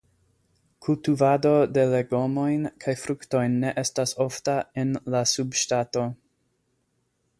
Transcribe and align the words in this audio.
Kultuvado 0.85 1.51
de 1.75 1.83
legomojn 1.91 2.65
kaj 2.85 2.95
fruktojn 3.01 3.59
ne 3.65 3.75
estas 3.83 4.15
ofta 4.29 4.57
en 4.85 4.97
la 5.17 5.23
subŝtato. 5.37 6.09